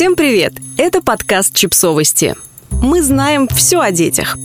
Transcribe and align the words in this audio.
Всем 0.00 0.16
привет! 0.16 0.54
Это 0.78 1.02
подкаст 1.02 1.54
«Чипсовости». 1.54 2.34
Мы 2.70 3.02
знаем 3.02 3.46
все 3.48 3.80
о 3.80 3.90
детях. 3.90 4.38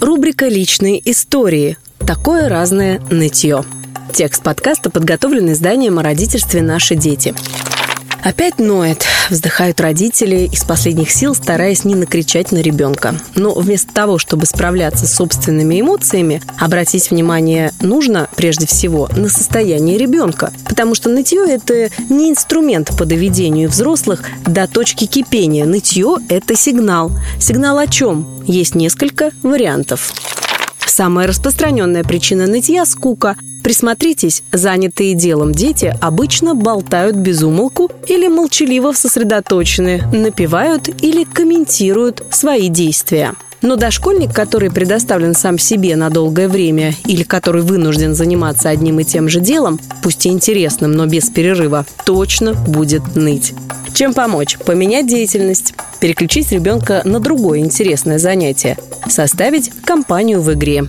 Рубрика 0.00 0.48
«Личные 0.48 1.02
истории». 1.10 1.76
Такое 1.98 2.48
разное 2.48 2.98
нытье. 3.10 3.62
Текст 4.14 4.42
подкаста 4.42 4.88
подготовлен 4.88 5.52
изданием 5.52 5.98
о 5.98 6.02
родительстве 6.02 6.62
«Наши 6.62 6.94
дети». 6.94 7.34
Опять 8.22 8.60
ноет, 8.60 9.04
вздыхают 9.30 9.80
родители 9.80 10.48
из 10.50 10.64
последних 10.64 11.10
сил, 11.10 11.34
стараясь 11.34 11.84
не 11.84 11.96
накричать 11.96 12.52
на 12.52 12.58
ребенка. 12.58 13.16
Но 13.34 13.52
вместо 13.52 13.92
того, 13.92 14.18
чтобы 14.18 14.46
справляться 14.46 15.06
с 15.06 15.14
собственными 15.14 15.80
эмоциями, 15.80 16.40
обратить 16.58 17.10
внимание 17.10 17.72
нужно 17.80 18.28
прежде 18.36 18.66
всего 18.66 19.08
на 19.16 19.28
состояние 19.28 19.98
ребенка. 19.98 20.52
Потому 20.68 20.94
что 20.94 21.08
нытье– 21.08 21.44
это 21.48 21.90
не 22.08 22.30
инструмент 22.30 22.96
по 22.96 23.04
доведению 23.04 23.68
взрослых 23.68 24.22
до 24.46 24.68
точки 24.68 25.06
кипения. 25.06 25.64
Нытье– 25.64 26.18
это 26.28 26.54
сигнал. 26.54 27.10
Сигнал 27.40 27.78
о 27.78 27.88
чем? 27.88 28.26
Есть 28.46 28.76
несколько 28.76 29.32
вариантов. 29.42 30.12
Самая 30.92 31.26
распространенная 31.26 32.04
причина 32.04 32.46
нытья– 32.46 32.84
скука. 32.86 33.34
Присмотритесь, 33.64 34.42
занятые 34.52 35.14
делом 35.14 35.52
дети 35.52 35.96
обычно 36.02 36.54
болтают 36.54 37.16
без 37.16 37.42
умолку 37.42 37.90
или 38.08 38.28
молчаливо 38.28 38.92
сосредоточены, 38.92 40.02
напевают 40.12 40.90
или 41.02 41.24
комментируют 41.24 42.22
свои 42.30 42.68
действия. 42.68 43.32
Но 43.62 43.76
дошкольник, 43.76 44.34
который 44.34 44.70
предоставлен 44.70 45.34
сам 45.34 45.56
себе 45.56 45.94
на 45.96 46.10
долгое 46.10 46.48
время 46.48 46.94
или 47.06 47.22
который 47.22 47.62
вынужден 47.62 48.14
заниматься 48.14 48.68
одним 48.68 49.00
и 49.00 49.04
тем 49.04 49.28
же 49.28 49.40
делом, 49.40 49.80
пусть 50.02 50.26
и 50.26 50.28
интересным, 50.28 50.92
но 50.92 51.06
без 51.06 51.30
перерыва, 51.30 51.86
точно 52.04 52.54
будет 52.54 53.14
ныть. 53.14 53.54
Чем 53.94 54.14
помочь? 54.14 54.58
Поменять 54.58 55.06
деятельность, 55.06 55.74
переключить 56.00 56.50
ребенка 56.50 57.02
на 57.04 57.20
другое 57.20 57.60
интересное 57.60 58.18
занятие, 58.18 58.76
составить 59.08 59.70
компанию 59.84 60.40
в 60.40 60.52
игре. 60.52 60.84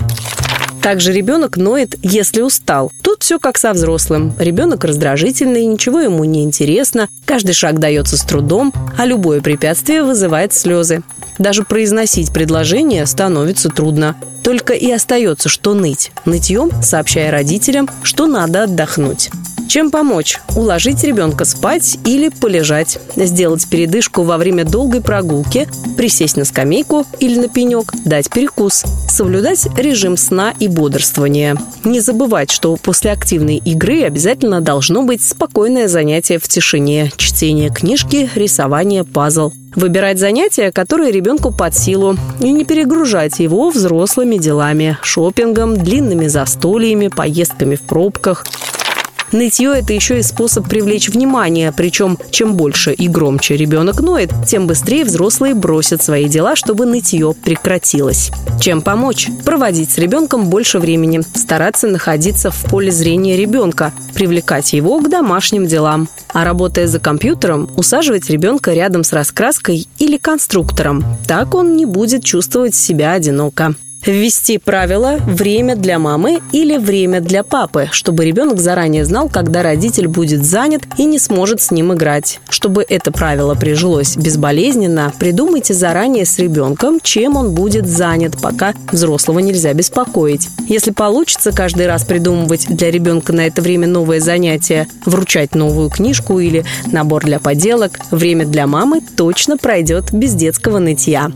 Также 0.81 1.13
ребенок 1.13 1.55
ноет, 1.57 1.95
если 2.01 2.41
устал. 2.41 2.91
Все 3.23 3.39
как 3.39 3.57
со 3.57 3.71
взрослым. 3.71 4.33
Ребенок 4.37 4.83
раздражительный, 4.83 5.63
ничего 5.63 6.01
ему 6.01 6.25
не 6.25 6.43
интересно, 6.43 7.07
каждый 7.23 7.53
шаг 7.53 7.79
дается 7.79 8.17
с 8.17 8.21
трудом, 8.23 8.73
а 8.97 9.05
любое 9.05 9.39
препятствие 9.39 10.03
вызывает 10.03 10.51
слезы. 10.51 11.03
Даже 11.39 11.63
произносить 11.63 12.33
предложение 12.33 13.05
становится 13.05 13.69
трудно. 13.69 14.17
Только 14.43 14.73
и 14.73 14.91
остается, 14.91 15.47
что 15.47 15.73
ныть. 15.73 16.11
Нытьем, 16.25 16.69
сообщая 16.81 17.31
родителям, 17.31 17.89
что 18.03 18.27
надо 18.27 18.63
отдохнуть. 18.63 19.31
Чем 19.67 19.91
помочь? 19.91 20.39
Уложить 20.55 21.03
ребенка 21.03 21.45
спать 21.45 21.97
или 22.05 22.29
полежать. 22.29 22.99
Сделать 23.15 23.67
передышку 23.67 24.23
во 24.23 24.37
время 24.37 24.65
долгой 24.65 25.01
прогулки, 25.01 25.67
присесть 25.97 26.37
на 26.37 26.45
скамейку 26.45 27.05
или 27.19 27.39
на 27.39 27.47
пенек, 27.47 27.91
дать 28.05 28.29
перекус. 28.29 28.83
Соблюдать 29.07 29.67
режим 29.77 30.17
сна 30.17 30.53
и 30.59 30.67
бодрствования. 30.67 31.57
Не 31.83 31.99
забывать, 31.99 32.51
что 32.51 32.75
после 32.75 33.11
активной 33.11 33.57
игры 33.57 34.03
обязательно 34.03 34.61
должно 34.61 35.03
быть 35.03 35.23
спокойное 35.23 35.87
занятие 35.87 36.37
в 36.37 36.47
тишине, 36.47 37.11
чтение 37.17 37.69
книжки, 37.69 38.29
рисование, 38.35 39.03
пазл. 39.03 39.51
Выбирать 39.75 40.19
занятия, 40.19 40.71
которые 40.71 41.11
ребенку 41.11 41.51
под 41.51 41.75
силу, 41.75 42.15
и 42.39 42.51
не 42.51 42.63
перегружать 42.63 43.39
его 43.39 43.69
взрослыми 43.69 44.37
делами, 44.37 44.97
шопингом, 45.01 45.77
длинными 45.77 46.27
застольями, 46.27 47.07
поездками 47.07 47.75
в 47.75 47.81
пробках. 47.81 48.45
Нытье– 49.33 49.73
это 49.75 49.93
еще 49.93 50.19
и 50.19 50.21
способ 50.21 50.69
привлечь 50.69 51.09
внимание, 51.09 51.73
причем 51.75 52.19
чем 52.29 52.55
больше 52.55 52.93
и 52.93 53.07
громче 53.07 53.57
ребенок 53.57 53.99
ноет, 53.99 54.31
тем 54.47 54.67
быстрее 54.67 55.03
взрослые 55.03 55.55
бросят 55.55 56.03
свои 56.03 56.25
дела, 56.25 56.55
чтобы 56.55 56.85
нытье 56.85 57.33
прекратилось. 57.33 58.31
Чем 58.61 58.83
помочь? 58.83 59.29
Проводить 59.43 59.89
с 59.89 59.97
ребенком 59.97 60.49
больше 60.49 60.77
времени, 60.77 61.21
стараться 61.33 61.87
находиться 61.87 62.51
в 62.51 62.63
поле 62.65 62.91
зрения 62.91 63.35
ребенка, 63.35 63.91
привлекать 64.13 64.71
его 64.73 64.99
к 64.99 65.09
домашним 65.09 65.65
делам. 65.65 66.07
А 66.31 66.43
работая 66.43 66.85
за 66.85 66.99
компьютером, 66.99 67.69
усаживать 67.75 68.29
ребенка 68.29 68.71
рядом 68.73 69.03
с 69.03 69.13
раскраской 69.13 69.87
или 69.97 70.17
конструктором. 70.17 71.03
Так 71.27 71.55
он 71.55 71.75
не 71.75 71.85
будет 71.87 72.23
чувствовать 72.23 72.75
себя 72.75 73.13
одиноко. 73.13 73.73
Ввести 74.05 74.57
правило 74.57 75.17
«время 75.25 75.77
для 75.77 75.97
мамы» 75.97 76.41
или 76.51 76.75
«время 76.75 77.21
для 77.21 77.41
папы», 77.41 77.87
чтобы 77.93 78.25
ребенок 78.25 78.59
заранее 78.59 79.05
знал, 79.05 79.29
когда 79.29 79.63
родитель 79.63 80.09
будет 80.09 80.43
занят 80.43 80.81
и 80.97 81.05
не 81.05 81.19
сможет 81.19 81.61
с 81.61 81.71
ним 81.71 81.93
играть. 81.93 82.41
Чтобы 82.49 82.85
это 82.87 83.13
правило 83.13 83.55
прижилось 83.55 84.17
безболезненно, 84.17 85.13
придумайте 85.19 85.73
заранее 85.73 86.25
с 86.25 86.37
ребенком, 86.37 86.99
чем 87.01 87.37
он 87.37 87.53
будет 87.53 87.87
занят, 87.87 88.35
пока 88.41 88.73
взрослого 88.91 89.39
нельзя 89.39 89.73
беспокоить. 89.73 90.49
Если 90.67 90.91
получится 90.91 91.53
каждый 91.53 91.87
раз 91.87 92.03
придумывать 92.03 92.67
для 92.67 92.91
ребенка 92.91 93.31
на 93.31 93.47
это 93.47 93.61
время 93.61 93.87
новое 93.87 94.19
занятие, 94.19 94.85
вручать 95.05 95.55
новую 95.55 95.89
книжку 95.89 96.39
или 96.39 96.65
набор 96.91 97.23
для 97.23 97.39
поделок, 97.39 97.97
время 98.11 98.45
для 98.45 98.67
мамы 98.67 98.99
точно 99.15 99.55
пройдет 99.55 100.11
без 100.11 100.33
детского 100.33 100.79
нытья. 100.79 101.31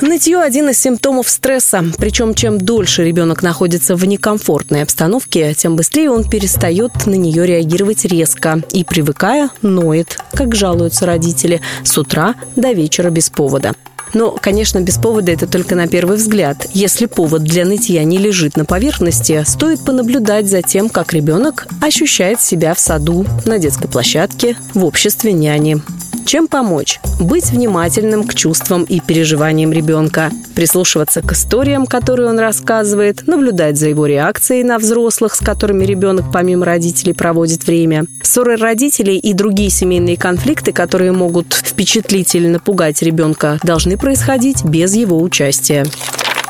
Нытье– 0.00 0.38
один 0.42 0.68
из 0.68 0.78
симптомов 0.78 1.28
стресса. 1.28 1.84
Причем, 1.98 2.34
чем 2.34 2.58
дольше 2.58 3.04
ребенок 3.04 3.42
находится 3.42 3.96
в 3.96 4.04
некомфортной 4.04 4.82
обстановке, 4.82 5.54
тем 5.54 5.74
быстрее 5.74 6.10
он 6.10 6.28
перестает 6.28 7.06
на 7.06 7.14
нее 7.14 7.44
реагировать 7.44 8.04
резко 8.04 8.62
и, 8.72 8.84
привыкая, 8.84 9.50
ноет, 9.60 10.18
как 10.34 10.54
жалуются 10.54 11.04
родители, 11.04 11.60
с 11.82 11.98
утра 11.98 12.36
до 12.54 12.72
вечера 12.72 13.10
без 13.10 13.28
повода. 13.28 13.74
Но, 14.14 14.30
конечно, 14.30 14.80
без 14.80 14.96
повода 14.96 15.32
это 15.32 15.46
только 15.46 15.74
на 15.74 15.88
первый 15.88 16.16
взгляд. 16.16 16.66
Если 16.72 17.06
повод 17.06 17.42
для 17.42 17.64
нытья 17.64 18.04
не 18.04 18.18
лежит 18.18 18.56
на 18.56 18.64
поверхности, 18.64 19.42
стоит 19.46 19.84
понаблюдать 19.84 20.46
за 20.46 20.62
тем, 20.62 20.88
как 20.88 21.12
ребенок 21.12 21.66
ощущает 21.82 22.40
себя 22.40 22.74
в 22.74 22.78
саду, 22.78 23.26
на 23.44 23.58
детской 23.58 23.88
площадке, 23.88 24.56
в 24.74 24.84
обществе 24.84 25.32
няни. 25.32 25.82
Чем 26.28 26.46
помочь? 26.46 27.00
Быть 27.18 27.46
внимательным 27.46 28.22
к 28.24 28.34
чувствам 28.34 28.82
и 28.82 29.00
переживаниям 29.00 29.72
ребенка, 29.72 30.30
прислушиваться 30.54 31.22
к 31.22 31.32
историям, 31.32 31.86
которые 31.86 32.28
он 32.28 32.38
рассказывает, 32.38 33.26
наблюдать 33.26 33.78
за 33.78 33.88
его 33.88 34.04
реакцией 34.04 34.62
на 34.62 34.76
взрослых, 34.78 35.34
с 35.34 35.38
которыми 35.38 35.86
ребенок 35.86 36.26
помимо 36.30 36.66
родителей 36.66 37.14
проводит 37.14 37.66
время. 37.66 38.04
Ссоры 38.22 38.56
родителей 38.56 39.16
и 39.16 39.32
другие 39.32 39.70
семейные 39.70 40.18
конфликты, 40.18 40.72
которые 40.72 41.12
могут 41.12 41.54
впечатлить 41.54 42.34
или 42.34 42.48
напугать 42.48 43.00
ребенка, 43.00 43.58
должны 43.62 43.96
происходить 43.96 44.62
без 44.66 44.94
его 44.94 45.22
участия. 45.22 45.86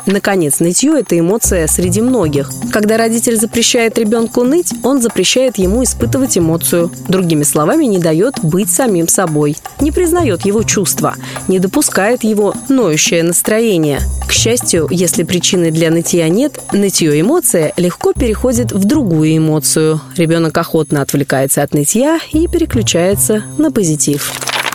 Наконец, 0.05 0.59
нытье– 0.59 0.99
это 0.99 1.17
эмоция 1.17 1.67
среди 1.67 2.01
многих. 2.01 2.51
Когда 2.71 2.97
родитель 2.97 3.37
запрещает 3.37 3.97
ребенку 3.97 4.43
ныть, 4.43 4.73
он 4.83 5.01
запрещает 5.01 5.57
ему 5.57 5.83
испытывать 5.83 6.37
эмоцию. 6.37 6.91
Другими 7.07 7.43
словами, 7.43 7.85
не 7.85 7.99
дает 7.99 8.35
быть 8.41 8.69
самим 8.69 9.07
собой. 9.07 9.57
Не 9.79 9.91
признает 9.91 10.45
его 10.45 10.63
чувства, 10.63 11.15
не 11.47 11.59
допускает 11.59 12.23
его 12.23 12.53
ноющее 12.69 13.23
настроение. 13.23 14.01
К 14.27 14.31
счастью, 14.31 14.87
если 14.91 15.23
причины 15.23 15.71
для 15.71 15.89
нытья 15.89 16.29
нет, 16.29 16.59
нытье 16.71 17.19
эмоция 17.19 17.73
легко 17.77 18.13
переходит 18.13 18.71
в 18.71 18.85
другую 18.85 19.37
эмоцию. 19.37 20.01
Ребенок 20.15 20.57
охотно 20.57 21.01
отвлекается 21.01 21.63
от 21.63 21.73
нытья 21.73 22.19
и 22.31 22.47
переключается 22.47 23.43
на 23.57 23.71
позитив. 23.71 24.31